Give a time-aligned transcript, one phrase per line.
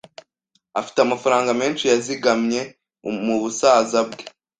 [0.79, 2.61] Afite amafaranga menshi yazigamye
[3.25, 4.23] mubusaza bwe.